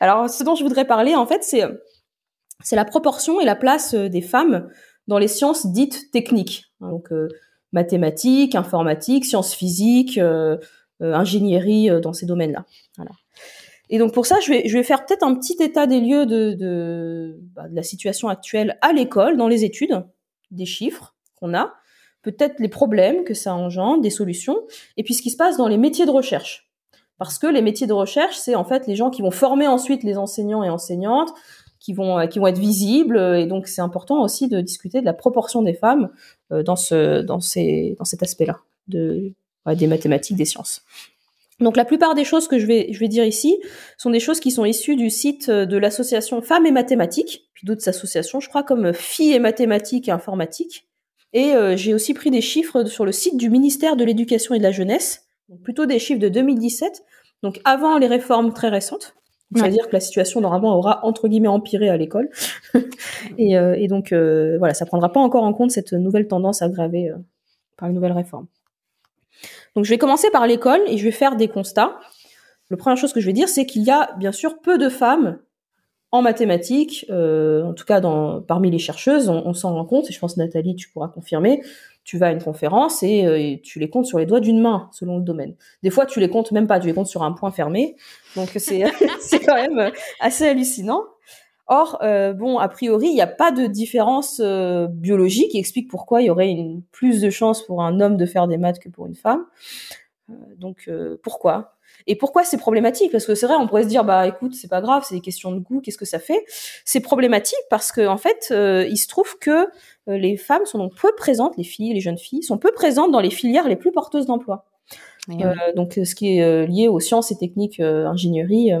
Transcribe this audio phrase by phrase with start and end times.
[0.00, 1.62] alors ce dont je voudrais parler, en fait, c'est
[2.62, 4.68] c'est la proportion et la place des femmes
[5.08, 6.64] dans les sciences dites techniques.
[6.80, 7.10] Donc
[7.72, 10.18] mathématiques, informatique, sciences physiques,
[11.00, 12.64] ingénierie dans ces domaines-là.
[13.88, 16.26] Et donc pour ça, je vais, je vais faire peut-être un petit état des lieux
[16.26, 20.04] de, bah, de la situation actuelle à l'école, dans les études,
[20.50, 21.74] des chiffres qu'on a,
[22.22, 24.58] peut-être les problèmes que ça engendre, des solutions,
[24.96, 26.65] et puis ce qui se passe dans les métiers de recherche.
[27.18, 30.02] Parce que les métiers de recherche, c'est en fait les gens qui vont former ensuite
[30.02, 31.32] les enseignants et enseignantes,
[31.80, 35.06] qui vont, euh, qui vont être visibles, et donc c'est important aussi de discuter de
[35.06, 36.10] la proportion des femmes
[36.52, 38.58] euh, dans, ce, dans, ces, dans cet aspect-là,
[38.88, 39.32] de,
[39.74, 40.82] des mathématiques, des sciences.
[41.60, 43.58] Donc la plupart des choses que je vais, je vais dire ici
[43.96, 47.66] sont des choses qui sont issues du site euh, de l'association Femmes et Mathématiques, puis
[47.66, 50.86] d'autres associations, je crois, comme Filles et Mathématiques et Informatiques.
[51.32, 54.58] Et euh, j'ai aussi pris des chiffres sur le site du ministère de l'Éducation et
[54.58, 57.04] de la Jeunesse, donc plutôt des chiffres de 2017,
[57.42, 59.14] donc avant les réformes très récentes.
[59.54, 62.28] C'est-à-dire que la situation normalement aura entre guillemets empiré à l'école.
[63.38, 67.12] et, euh, et, donc voilà, ça prendra pas encore en compte cette nouvelle tendance aggravée
[67.76, 68.48] par une nouvelle réforme.
[69.76, 72.00] Donc je vais commencer par l'école et je vais faire des constats.
[72.70, 74.88] La première chose que je vais dire, c'est qu'il y a bien sûr peu de
[74.88, 75.38] femmes
[76.12, 80.12] en mathématiques, euh, en tout cas dans, parmi les chercheuses, on, s'en rend compte, et
[80.12, 81.62] je pense Nathalie, tu pourras confirmer,
[82.06, 84.88] tu vas à une conférence et, euh, tu les comptes sur les doigts d'une main,
[84.92, 85.56] selon le domaine.
[85.82, 87.96] Des fois, tu les comptes même pas, tu les comptes sur un point fermé,
[88.36, 88.84] donc c'est
[89.46, 89.90] quand même
[90.20, 91.02] assez hallucinant.
[91.66, 95.90] Or, euh, bon, a priori, il n'y a pas de différence euh, biologique qui explique
[95.90, 98.78] pourquoi il y aurait une, plus de chances pour un homme de faire des maths
[98.78, 99.44] que pour une femme.
[100.30, 100.90] Euh, donc,
[101.22, 101.76] pourquoi?
[102.06, 103.12] Et pourquoi c'est problématique?
[103.12, 105.20] Parce que c'est vrai, on pourrait se dire, bah écoute, c'est pas grave, c'est des
[105.20, 106.44] questions de goût, qu'est-ce que ça fait?
[106.84, 109.68] C'est problématique parce que en fait, il se trouve que
[110.08, 113.20] les femmes sont donc peu présentes, les filles, les jeunes filles, sont peu présentes dans
[113.20, 114.66] les filières les plus porteuses d'emploi.
[115.76, 118.72] donc, ce qui est lié aux sciences et techniques, ingénierie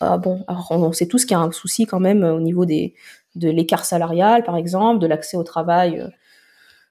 [0.00, 2.40] ah bon, alors on sait tous qu'il y a un souci quand même euh, au
[2.40, 2.94] niveau des,
[3.34, 6.08] de l'écart salarial, par exemple, de l'accès au travail euh, euh,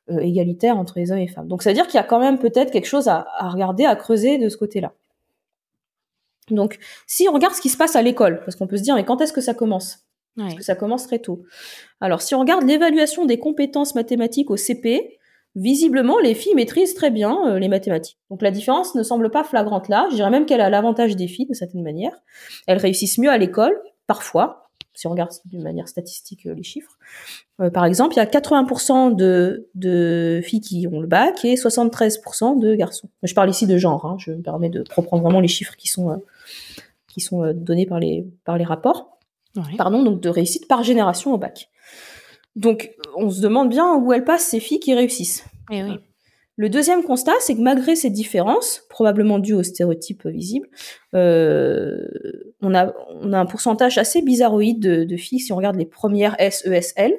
[0.10, 1.48] égalitaire entre les hommes et les femmes.
[1.48, 3.96] Donc, ça veut dire qu'il y a quand même peut-être quelque chose à, regarder, à
[3.96, 4.94] creuser de ce côté-là.
[6.52, 8.96] Donc, si on regarde ce qui se passe à l'école, parce qu'on peut se dire,
[8.96, 10.06] mais quand est-ce que ça commence?
[10.38, 11.44] Parce que ça commence très tôt.
[12.02, 15.18] Alors, si on regarde l'évaluation des compétences mathématiques au CP,
[15.56, 18.20] visiblement, les filles maîtrisent très bien euh, les mathématiques.
[18.30, 20.08] Donc la différence ne semble pas flagrante là.
[20.12, 22.12] Je dirais même qu'elle a l'avantage des filles, de certaine manière.
[22.68, 24.65] Elles réussissent mieux à l'école, parfois,
[24.96, 26.98] si on regarde d'une manière statistique euh, les chiffres.
[27.60, 31.56] Euh, par exemple, il y a 80% de, de, filles qui ont le bac et
[31.56, 33.10] 73% de garçons.
[33.24, 34.06] Je parle ici de genre.
[34.06, 34.18] Hein.
[34.20, 36.22] je me permets de reprendre vraiment les chiffres qui sont,
[37.08, 39.20] qui sont donnés par les, par les rapports.
[39.78, 41.70] Pardon, donc de réussite par génération au bac.
[42.56, 45.46] Donc, on se demande bien où elles passent ces filles qui réussissent.
[45.72, 46.00] Eh oui.
[46.58, 50.68] Le deuxième constat, c'est que malgré ces différences, probablement dues aux stéréotypes visibles,
[51.14, 52.08] euh,
[52.62, 56.36] on, a, on a un pourcentage assez bizarroïde de, filles si on regarde les premières
[56.40, 57.14] SESL.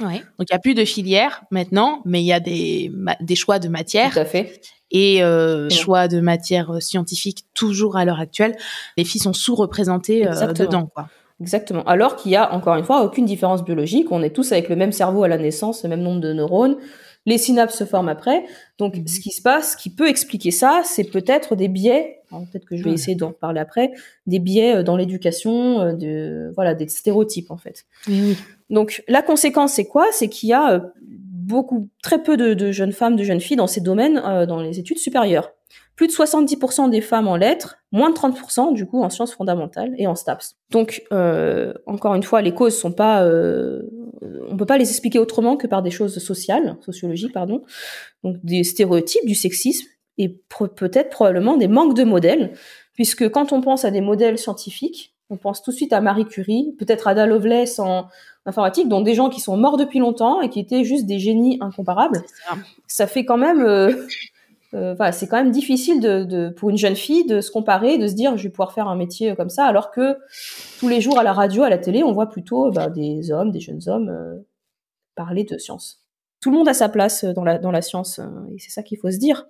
[0.00, 0.18] Oui.
[0.38, 3.58] Donc il n'y a plus de filière maintenant, mais il y a des, des choix
[3.58, 4.12] de matières.
[4.12, 4.60] Tout à fait.
[4.90, 8.56] Et euh, choix de matières scientifiques toujours à l'heure actuelle.
[8.98, 10.90] Les filles sont sous-représentées euh, dedans.
[10.94, 11.08] Quoi.
[11.40, 11.82] Exactement.
[11.84, 14.12] Alors qu'il y a, encore une fois, aucune différence biologique.
[14.12, 16.76] On est tous avec le même cerveau à la naissance, le même nombre de neurones.
[17.26, 18.44] Les synapses se forment après.
[18.78, 19.06] Donc, mhm.
[19.06, 22.20] ce qui se passe, ce qui peut expliquer ça, c'est peut-être des biais.
[22.30, 23.92] Peut-être que je vais essayer d'en parler après.
[24.26, 27.84] Des biais euh, dans l'éducation, euh, de voilà, des stéréotypes en fait.
[28.70, 30.06] Donc, la conséquence, c'est quoi?
[30.12, 33.66] C'est qu'il y a euh, beaucoup, très peu de, jeunes femmes, de jeunes filles dans
[33.66, 34.14] ces domaines,
[34.46, 35.52] dans les études supérieures
[35.96, 39.94] plus de 70% des femmes en lettres, moins de 30% du coup en sciences fondamentales
[39.98, 40.56] et en STAPS.
[40.70, 43.82] Donc euh, encore une fois, les causes sont pas, euh,
[44.48, 47.62] on peut pas les expliquer autrement que par des choses sociales, sociologiques pardon,
[48.24, 49.86] donc des stéréotypes, du sexisme
[50.18, 50.28] et
[50.76, 52.52] peut-être probablement des manques de modèles,
[52.94, 56.26] puisque quand on pense à des modèles scientifiques, on pense tout de suite à Marie
[56.26, 58.08] Curie, peut-être à Ada Lovelace en
[58.44, 61.58] informatique, donc des gens qui sont morts depuis longtemps et qui étaient juste des génies
[61.60, 62.22] incomparables.
[62.86, 63.06] Ça.
[63.06, 64.06] fait quand même euh,
[64.74, 67.98] euh, voilà, c'est quand même difficile de, de, pour une jeune fille de se comparer,
[67.98, 70.16] de se dire je vais pouvoir faire un métier comme ça, alors que
[70.78, 73.50] tous les jours à la radio, à la télé, on voit plutôt bah, des hommes,
[73.50, 74.38] des jeunes hommes euh,
[75.14, 76.02] parler de science.
[76.40, 78.24] Tout le monde a sa place dans la, dans la science, euh,
[78.54, 79.46] et c'est ça qu'il faut se dire.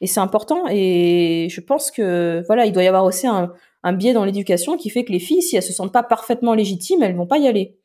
[0.00, 3.52] Et c'est important, et je pense que voilà, il doit y avoir aussi un,
[3.84, 6.52] un biais dans l'éducation qui fait que les filles, si elles se sentent pas parfaitement
[6.52, 7.78] légitimes, elles vont pas y aller.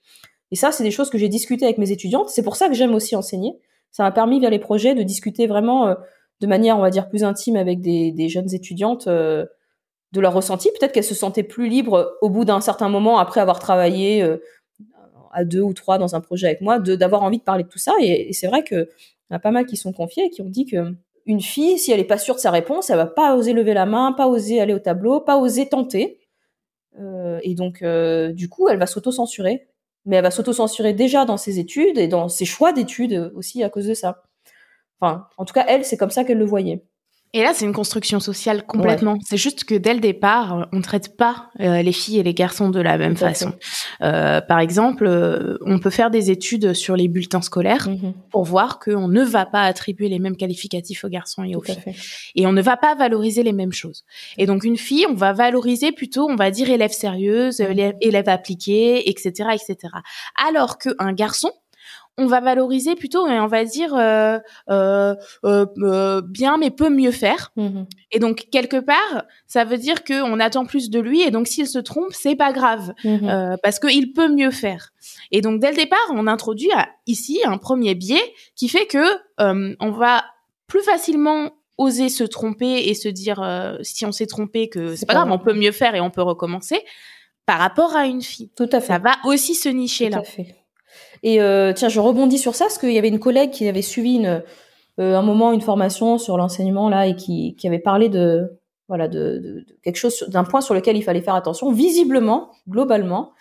[0.51, 2.29] Et ça, c'est des choses que j'ai discutées avec mes étudiantes.
[2.29, 3.59] C'est pour ça que j'aime aussi enseigner.
[3.91, 5.95] Ça m'a permis via les projets de discuter vraiment
[6.41, 9.45] de manière, on va dire, plus intime avec des, jeunes étudiantes euh,
[10.11, 10.69] de leur ressenti.
[10.79, 14.37] Peut-être qu'elles se sentaient plus libres au bout d'un certain moment, après avoir travaillé euh,
[15.31, 17.79] à deux ou trois dans un projet avec moi, d'avoir envie de parler de tout
[17.79, 17.93] ça.
[18.01, 18.87] Et, c'est vrai qu'il
[19.29, 20.95] y en a pas mal qui sont confiés et qui ont dit que
[21.25, 23.73] une fille, si elle est pas sûre de sa réponse, elle va pas oser lever
[23.73, 26.19] la main, pas oser aller au tableau, pas oser tenter.
[27.43, 27.83] et donc,
[28.33, 29.67] du coup, elle va s'auto-censurer.
[30.05, 33.69] Mais elle va s'auto-censurer déjà dans ses études et dans ses choix d'études aussi à
[33.69, 34.23] cause de ça.
[35.01, 36.83] Enfin, en tout cas, elle, c'est comme ça qu'elle le voyait.
[37.33, 39.19] Et là, c'est une construction sociale complètement.
[39.23, 42.33] C'est juste que dès le départ, on ne traite pas euh, les filles et les
[42.33, 43.53] garçons de la même façon.
[44.01, 48.13] Euh, par exemple, euh, on peut faire des études sur les bulletins scolaires mhm.
[48.31, 51.77] pour voir qu'on ne va pas attribuer les mêmes qualificatifs aux garçons et aux filles.
[52.33, 54.05] Et on ne va pas valoriser les mêmes choses.
[54.39, 57.93] Et donc, une fille, on va valoriser plutôt, on va dire élève sérieuse, mhm.
[58.01, 59.93] élève appliquée, etc., etc.
[60.47, 61.51] Alors qu'un garçon,
[62.19, 64.39] on va valoriser plutôt et on va dire euh,
[64.69, 65.15] euh,
[65.45, 67.51] euh, bien mais peut mieux faire.
[67.55, 67.87] Mhm.
[68.11, 71.67] Et donc quelque part, ça veut dire qu'on attend plus de lui et donc s'il
[71.67, 73.57] se trompe, c'est pas grave mhm.
[73.63, 74.91] parce qu'il peut mieux faire.
[75.31, 76.71] Et donc dès le départ, on introduit
[77.07, 79.05] ici un premier biais qui fait que
[79.37, 80.25] on va
[80.67, 85.13] plus facilement oser se tromper et se dire si on s'est trompé que c'est pas
[85.13, 86.83] grave, on peut mieux faire et on peut recommencer
[87.45, 88.51] par rapport à une fille.
[88.55, 88.87] Tout à fait.
[88.87, 90.19] Ça va aussi se nicher Tout là.
[90.19, 90.58] À fait.
[91.23, 93.81] Et euh, tiens, je rebondis sur ça parce qu'il y avait une collègue qui avait
[93.81, 94.39] suivi euh,
[94.97, 99.65] un moment une formation sur l'enseignement là et qui, qui avait parlé de voilà de,
[99.83, 101.71] quelque chose d'un point sur lequel il fallait faire attention.
[101.71, 103.31] Visiblement, globalement,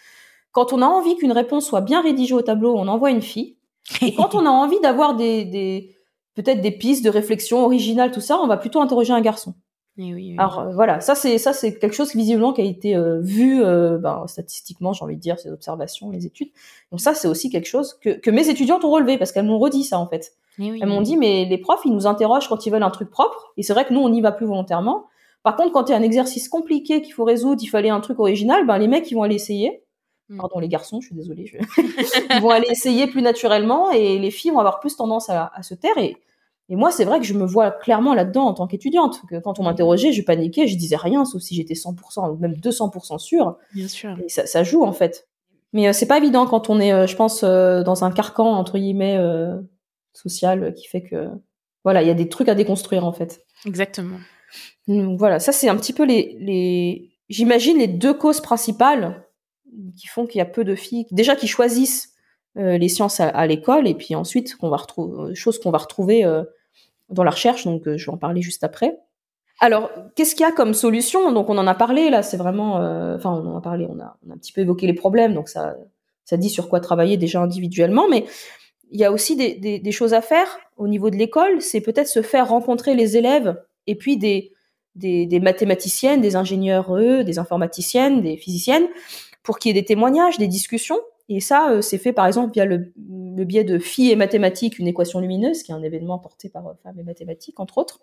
[0.52, 3.56] quand on a envie qu'une réponse soit bien rédigée au tableau, on envoie une fille.
[4.02, 5.96] Et quand on a envie d'avoir des, des
[6.34, 9.54] peut-être des pistes de réflexion originales, tout ça, on va plutôt interroger un garçon.
[10.38, 13.20] Alors euh, voilà, ça c'est ça c'est quelque chose qui visiblement qui a été euh,
[13.20, 16.50] vu euh, ben, statistiquement, j'ai envie de dire, ces observations, les études.
[16.92, 19.58] Donc ça c'est aussi quelque chose que, que mes étudiantes ont relevé parce qu'elles m'ont
[19.58, 20.34] redit ça en fait.
[20.58, 23.52] elles m'ont dit mais les profs ils nous interrogent quand ils veulent un truc propre
[23.56, 25.06] et c'est vrai que nous on n'y va plus volontairement.
[25.42, 28.00] Par contre quand il y a un exercice compliqué qu'il faut résoudre, il fallait un
[28.00, 29.82] truc original, ben les mecs ils vont aller essayer.
[30.28, 30.36] Hmm.
[30.36, 31.46] Pardon les garçons, je suis désolée.
[31.46, 31.56] Je...
[32.36, 35.64] ils vont aller essayer plus naturellement et les filles vont avoir plus tendance à, à
[35.64, 36.18] se taire et
[36.70, 39.22] et moi, c'est vrai que je me vois clairement là-dedans en tant qu'étudiante.
[39.28, 42.54] Que quand on m'interrogeait, je paniquais, je disais rien, sauf si j'étais 100% ou même
[42.54, 43.56] 200% sûre.
[43.74, 44.16] Bien sûr.
[44.22, 45.26] Et ça, ça joue en fait.
[45.72, 48.52] Mais euh, c'est pas évident quand on est, euh, je pense, euh, dans un carcan
[48.54, 49.18] entre guillemets
[50.12, 51.28] social qui fait que
[51.84, 53.44] voilà, il y a des trucs à déconstruire en fait.
[53.64, 54.18] Exactement.
[54.88, 57.10] Donc, voilà, ça c'est un petit peu les, les...
[57.28, 59.24] j'imagine les deux causes principales
[59.96, 62.14] qui font qu'il y a peu de filles déjà qui choisissent
[62.56, 66.24] les sciences à, l'école et puis ensuite qu'on va retrouver choses qu'on va retrouver
[67.08, 68.98] dans la recherche, donc euh, je vais en parler juste après.
[69.60, 71.32] Alors, qu'est-ce qu'il y a comme solution?
[71.32, 72.22] Donc, on en a parlé là.
[72.22, 73.86] C'est vraiment, euh, enfin, on en a parlé.
[73.88, 75.74] On a, on a, un petit peu évoqué les problèmes, donc ça,
[76.24, 78.08] ça dit sur quoi travailler déjà individuellement.
[78.08, 78.24] Mais
[78.90, 80.46] il y a aussi des, des, des choses à faire
[80.76, 81.60] au niveau de l'école.
[81.60, 84.52] C'est peut-être se faire rencontrer les élèves et puis des,
[84.94, 88.86] des, des mathématiciennes, des ingénieurs, eux, des informaticiennes, des physiciennes,
[89.42, 91.00] pour qu'il y ait des témoignages, des discussions.
[91.28, 94.78] Et ça, euh, c'est fait par exemple via le, le, biais de Filles et mathématiques,
[94.78, 98.00] une équation lumineuse, qui est un événement porté par euh, Femmes et mathématiques, entre autres.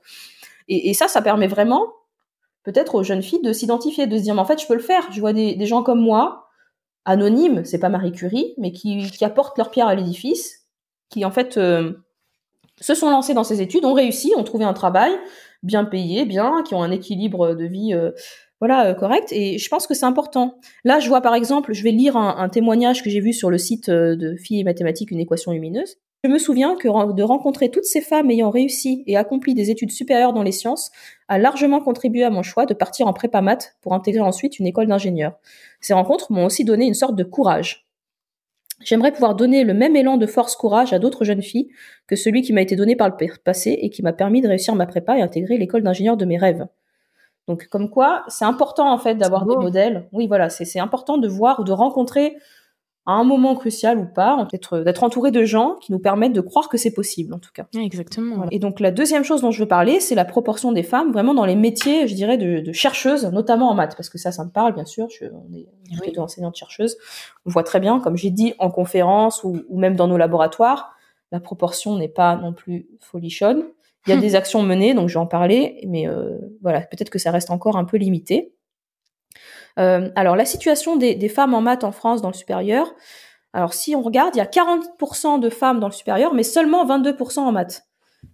[0.67, 1.93] Et, ça, ça permet vraiment,
[2.63, 4.79] peut-être aux jeunes filles, de s'identifier, de se dire, mais en fait, je peux le
[4.79, 5.11] faire.
[5.11, 6.49] Je vois des, gens comme moi,
[7.05, 10.67] anonymes, c'est pas Marie Curie, mais qui, qui, apportent leur pierre à l'édifice,
[11.09, 11.93] qui en fait euh,
[12.81, 15.11] se sont lancés dans ces études, ont réussi, ont trouvé un travail
[15.61, 17.93] bien payé, bien, qui ont un équilibre de vie
[18.61, 19.31] voilà, euh, correct.
[19.31, 20.59] Et je pense que c'est important.
[20.83, 23.57] Là, je vois par exemple, je vais lire un, témoignage que j'ai vu sur le
[23.57, 25.97] site euh, de Filles et mathématiques, une équation lumineuse.
[26.23, 29.91] Je me souviens que de rencontrer toutes ces femmes ayant réussi et accompli des études
[29.91, 30.89] supérieures dans les sciences
[31.27, 34.65] a largement contribué à mon choix de partir en prépa maths pour intégrer ensuite une
[34.65, 35.37] école d'ingénieur.
[35.81, 37.85] Ces rencontres m'ont aussi donné une sorte de courage.
[38.83, 41.69] J'aimerais pouvoir donner le même élan de force courage à d'autres jeunes filles
[42.07, 44.73] que celui qui m'a été donné par le passé et qui m'a permis de réussir
[44.73, 46.65] ma prépa et intégrer l'école d'ingénieur de mes rêves.
[47.47, 50.07] Donc comme quoi, c'est important en fait d'avoir des modèles.
[50.11, 52.37] Oui, voilà, c'est important de voir ou de rencontrer
[53.07, 56.41] à un moment crucial ou pas, d'être d'être entouré de gens qui nous permettent de
[56.41, 57.67] croire que c'est possible en tout cas.
[57.75, 58.47] Exactement.
[58.49, 61.35] Et donc la deuxième chose dont je veux parler, c'est la proportion des femmes vraiment
[61.35, 64.43] dans les métiers, je dirais, de, de chercheuses, notamment en maths, parce que ça, ça
[64.43, 65.07] me parle bien sûr.
[65.09, 65.67] Je, on est
[66.01, 66.13] oui.
[66.13, 66.97] deux enseignantes chercheuses.
[67.45, 70.95] On voit très bien, comme j'ai dit, en conférence ou, ou même dans nos laboratoires,
[71.31, 73.65] la proportion n'est pas non plus folichonne.
[74.07, 77.09] Il y a des actions menées, donc je vais en parler, mais euh, voilà, peut-être
[77.09, 78.53] que ça reste encore un peu limité.
[79.77, 82.93] Euh, alors, la situation des, des, femmes en maths en France dans le supérieur.
[83.53, 86.85] Alors, si on regarde, il y a 40% de femmes dans le supérieur, mais seulement
[86.85, 87.85] 22% en maths.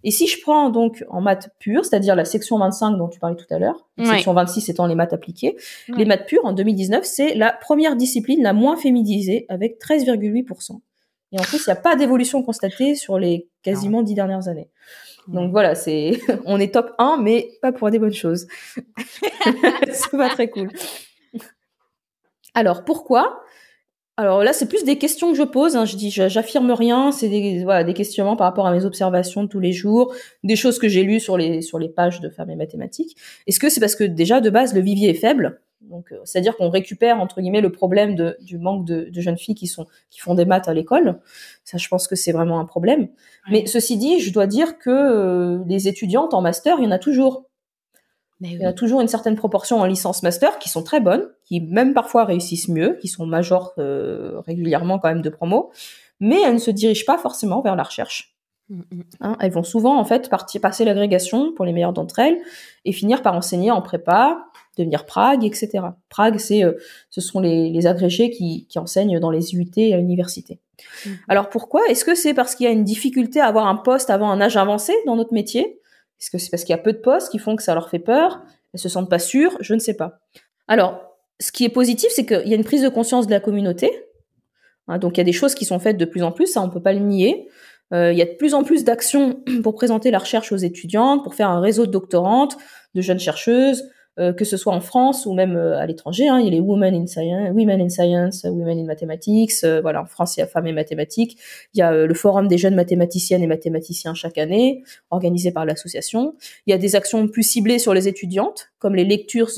[0.04, 3.36] Et si je prends donc en maths pures, c'est-à-dire la section 25 dont tu parlais
[3.36, 5.56] tout à l'heure, la section 26 étant les maths appliquées,
[5.88, 10.80] les maths pures en 2019, c'est la première discipline la moins féminisée avec 13,8%.
[11.32, 14.68] Et en plus, il n'y a pas d'évolution constatée sur les quasiment dix dernières années.
[15.28, 18.46] Donc voilà, c'est on est top 1 mais pas pour des bonnes choses.
[19.92, 20.70] c'est pas très cool.
[22.54, 23.42] Alors pourquoi?
[24.18, 25.74] Alors là, c'est plus des questions que je pose.
[25.74, 25.86] Hein.
[25.86, 27.12] Je dis, j'affirme rien.
[27.12, 30.14] C'est des voilà des questionnements par rapport à mes observations de tous les jours,
[30.44, 33.16] des choses que j'ai lues sur les sur les pages de femmes et mathématiques.
[33.46, 35.60] Est-ce que c'est parce que déjà de base le vivier est faible?
[35.90, 39.54] Donc, c'est-à-dire qu'on récupère entre guillemets le problème de, du manque de, de, jeunes filles
[39.54, 41.20] qui sont qui font des maths à l'école.
[41.64, 43.08] Ça, je pense que c'est vraiment un problème.
[43.50, 46.98] Mais ceci dit, je dois dire que les étudiantes en master, il y en a
[46.98, 47.44] toujours.
[48.40, 51.60] Il y a toujours une certaine proportion en licence master qui sont très bonnes, qui
[51.60, 55.70] même parfois réussissent mieux, qui sont majors régulièrement quand même de promo,
[56.18, 58.31] mais elles ne se dirigent pas forcément vers la recherche.
[59.20, 62.38] Hein, elles vont souvent en fait partir, passer l'agrégation pour les meilleures d'entre elles
[62.84, 64.44] et finir par enseigner en prépa,
[64.78, 65.70] devenir Prague, etc.
[66.08, 66.72] Prague, c'est, euh,
[67.10, 70.58] ce sont les, les agrégés qui, qui, enseignent dans les UT et à l'université.
[71.04, 71.10] Mm.
[71.28, 71.82] Alors pourquoi?
[71.88, 74.40] Est-ce que c'est parce qu'il y a une difficulté à avoir un poste avant un
[74.40, 75.80] âge avancé dans notre métier?
[76.20, 77.90] Est-ce que c'est parce qu'il y a peu de postes qui font que ça leur
[77.90, 78.42] fait peur?
[78.72, 79.56] Elles se sentent pas sûres?
[79.60, 80.20] Je ne sais pas.
[80.68, 83.40] Alors, ce qui est positif, c'est qu'il y a une prise de conscience de la
[83.40, 83.90] communauté.
[84.88, 86.62] Hein, donc il y a des choses qui sont faites de plus en plus, ça
[86.62, 87.48] on peut pas le nier.
[87.92, 91.22] Euh, il y a de plus en plus d'actions pour présenter la recherche aux étudiantes,
[91.22, 92.56] pour faire un réseau de doctorantes,
[92.94, 96.28] de jeunes chercheuses, euh, que ce soit en France ou même euh, à l'étranger.
[96.28, 96.38] Hein.
[96.38, 99.64] Il y a les Women in Science, Women in Science, Women in Mathematics.
[99.82, 101.38] voilà, en France, il y a Femmes et Mathématiques.
[101.74, 106.34] Il y a le Forum des jeunes mathématiciennes et mathématiciens chaque année, organisé par l'association.
[106.66, 109.50] Il y a des actions plus ciblées sur les étudiantes, comme les lectures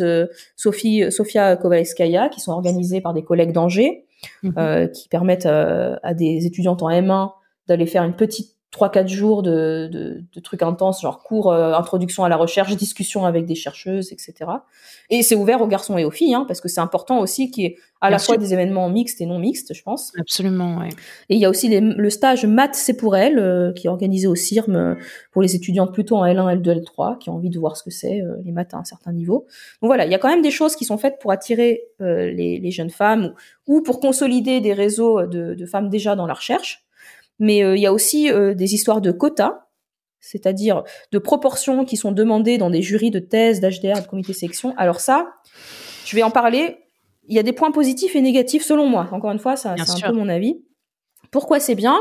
[0.56, 4.06] Sophie, Sofia Kovalevskaya, qui sont organisées par des collègues d'Angers,
[4.42, 7.32] mmh qui permettent à des étudiantes en M1
[7.66, 12.25] d'aller faire une petite 3-4 jours de, de, de, trucs intenses, genre cours, euh, introduction
[12.25, 14.50] à la recherche, discussion avec des chercheuses, etc.
[15.11, 17.64] Et c'est ouvert aux garçons et aux filles, hein, parce que c'est important aussi qu'il
[17.64, 20.12] y ait à la fois des événements mixtes et non mixtes, je pense.
[20.18, 20.90] Absolument, ouais.
[21.30, 23.90] Et il y a aussi les, le stage Maths, c'est pour elle, euh, qui est
[23.90, 24.94] organisé au CIRM euh,
[25.30, 27.90] pour les étudiantes plutôt en L1, L2, L3, qui ont envie de voir ce que
[27.90, 29.47] c'est, les maths à un certain niveau.
[29.80, 32.59] Donc voilà, il y a quand même des choses qui sont faites pour attirer les,
[32.59, 33.33] les, jeunes femmes
[33.66, 36.83] ou, ou pour consolider des réseaux de, de femmes déjà dans la recherche.
[37.38, 39.66] Mais euh, il y a aussi euh, des histoires de quotas,
[40.20, 44.74] c'est-à-dire de proportions qui sont demandées dans des jurys de thèse, d'HDR, de comité sélection.
[44.76, 45.34] Alors ça,
[46.04, 46.78] je vais en parler.
[47.28, 49.08] Il y a des points positifs et négatifs selon moi.
[49.12, 50.62] Encore une fois, ça, c'est un peu mon avis.
[51.30, 52.00] Pourquoi c'est bien?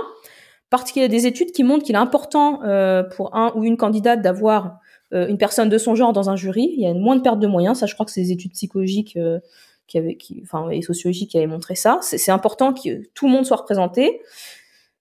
[0.70, 3.64] Parce qu'il y a des études qui montrent qu'il est important euh, pour un ou
[3.64, 4.80] une candidate d'avoir
[5.14, 6.74] euh, une personne de son genre dans un jury.
[6.76, 7.80] Il y a une moins de perte de moyens.
[7.80, 9.40] Ça, je crois que c'est des études psychologiques euh,
[9.86, 12.00] qui avaient, qui, enfin, et sociologiques qui avaient montré ça.
[12.02, 14.22] C'est important que tout le monde soit représenté.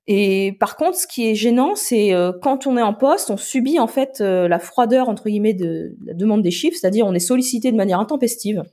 [0.09, 3.37] Et par contre, ce qui est gênant, c'est euh, quand on est en poste, on
[3.37, 7.15] subit en fait euh, la froideur entre guillemets de, la demande des chiffres, c'est-à-dire on
[7.15, 8.65] est sollicité de manière intempestive.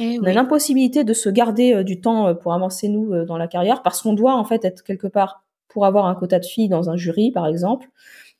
[0.00, 3.48] Eh on a l'impossibilité de se garder euh, du temps pour avancer nous dans la
[3.48, 6.68] carrière parce qu'on doit en fait être quelque part pour avoir un quota de filles
[6.68, 7.90] dans un jury, par exemple,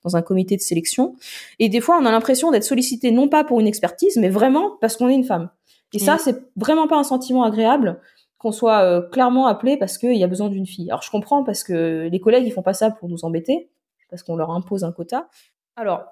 [0.03, 1.17] dans un comité de sélection.
[1.59, 4.79] Et des fois, on a l'impression d'être sollicité non pas pour une expertise, mais vraiment
[4.81, 5.51] parce qu'on est une femme.
[5.95, 8.01] Et ça, c'est vraiment pas un sentiment agréable
[8.39, 10.91] qu'on soit euh, clairement appelé parce qu'il y a besoin d'une fille.
[10.91, 13.69] Alors je comprends parce que les collègues ils font pas ça pour nous embêter,
[14.09, 15.29] parce qu'on leur impose un quota.
[15.77, 16.05] Alors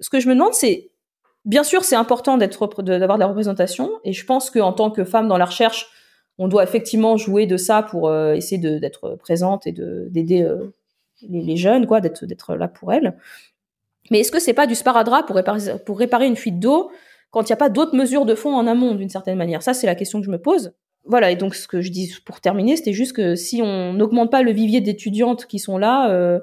[0.00, 0.90] ce que je me demande c'est,
[1.44, 5.04] bien sûr c'est important d'être d'avoir de la représentation et je pense qu'en tant que
[5.04, 5.88] femme dans la recherche,
[6.38, 10.74] on doit effectivement jouer de ça pour euh, essayer d'être présente et d'aider euh,
[11.28, 13.16] les, jeunes quoi, d'être d'être là pour elles.
[14.10, 16.90] Mais est-ce que c'est pas du sparadrap pour réparer, pour réparer une fuite d'eau
[17.30, 19.62] quand il n'y a pas d'autres mesures de fond en amont d'une certaine manière?
[19.62, 20.74] Ça c'est la question que je me pose
[21.06, 24.30] voilà, et donc ce que je dis pour terminer, c'était juste que si on n'augmente
[24.30, 26.40] pas le vivier d'étudiantes qui sont là, euh,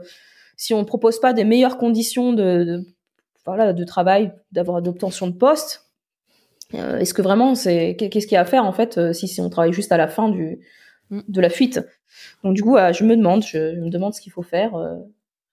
[0.55, 2.85] si on ne propose pas des meilleures conditions de, de
[3.45, 5.85] voilà, de travail, d'avoir d'obtention de poste,
[6.73, 9.27] euh, est-ce que vraiment c'est qu'est-ce qu'il y a à faire en fait euh, si,
[9.27, 10.59] si on travaille juste à la fin du
[11.11, 11.21] mm.
[11.27, 11.79] de la fuite?
[12.43, 14.71] Donc du coup, je me demande, je, je me demande ce qu'il faut faire.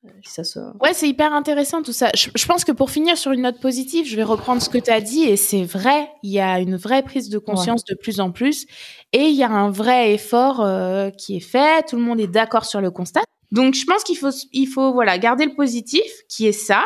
[0.05, 2.11] Euh, Ouais, c'est hyper intéressant tout ça.
[2.15, 4.91] Je, pense que pour finir sur une note positive, je vais reprendre ce que tu
[4.91, 8.21] as dit et c'est vrai, il y a une vraie prise de conscience de plus
[8.21, 8.67] en plus
[9.13, 12.27] et il y a un vrai effort euh, qui est fait, tout le monde est
[12.27, 13.23] d'accord sur le constat.
[13.51, 16.85] Donc je pense qu'il faut il faut voilà, garder le positif qui est ça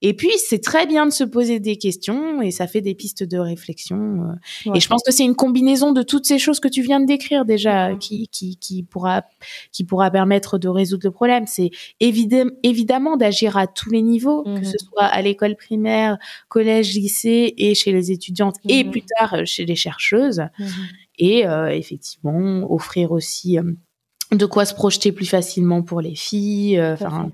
[0.00, 3.24] et puis, c'est très bien de se poser des questions et ça fait des pistes
[3.24, 4.30] de réflexion.
[4.66, 4.72] Euh.
[4.74, 7.06] Et je pense que c'est une combinaison de toutes ces choses que tu viens de
[7.06, 9.24] décrire déjà qui, qui, qui, pourra,
[9.72, 11.46] qui pourra permettre de résoudre le problème.
[11.46, 14.88] C'est évidemment, évidemment d'agir à tous les niveaux, que ce mhm.
[14.88, 18.90] soit à l'école primaire, collège, lycée et chez les étudiantes et mhm.
[18.92, 20.44] plus tard euh, chez les chercheuses.
[20.60, 20.68] Mhm.
[21.18, 23.58] Et euh, effectivement, offrir aussi
[24.32, 27.30] de quoi se projeter plus facilement pour les filles, euh, enfin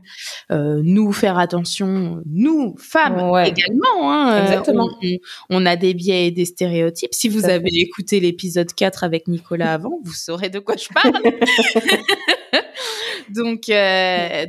[0.53, 4.13] euh, nous faire attention, nous femmes également.
[4.13, 4.89] Hein, euh, Exactement.
[5.51, 7.13] On, a des biais et des stéréotypes.
[7.13, 11.21] Si vous avez écouté l'épisode 4 avec Nicolas avant, vous saurez de quoi je parle.
[13.35, 13.63] donc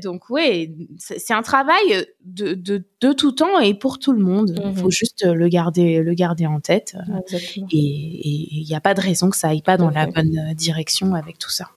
[0.04, 4.56] donc ouais, c'est un travail de, de, de tout temps et pour tout le monde.
[4.64, 4.92] Il faut mhm.
[4.92, 6.96] juste le garder le garder en tête.
[7.32, 7.40] Et
[7.72, 11.40] il n'y a pas de raison que ça aille pas dans la bonne direction avec
[11.40, 11.72] tout ça.